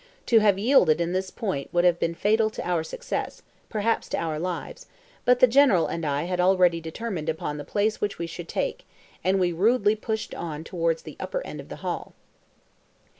To 0.25 0.39
have 0.39 0.57
yielded 0.57 0.99
in 0.99 1.13
this 1.13 1.29
point 1.29 1.71
would 1.71 1.85
have 1.85 1.93
have 1.93 1.99
been 1.99 2.15
fatal 2.15 2.49
to 2.49 2.67
our 2.67 2.83
success, 2.83 3.43
perhaps 3.69 4.09
to 4.09 4.17
our 4.17 4.39
lives; 4.39 4.87
but 5.25 5.41
the 5.41 5.45
General 5.45 5.85
and 5.85 6.03
I 6.03 6.23
had 6.23 6.39
already 6.39 6.81
determined 6.81 7.29
upon 7.29 7.57
the 7.57 7.63
place 7.63 8.01
which 8.01 8.17
we 8.17 8.25
should 8.25 8.49
take, 8.49 8.87
and 9.23 9.39
we 9.39 9.53
rudely 9.53 9.95
pushed 9.95 10.33
on 10.33 10.63
towards 10.63 11.03
the 11.03 11.17
upper 11.19 11.45
end 11.45 11.59
of 11.59 11.69
the 11.69 11.75
hall. 11.85 12.15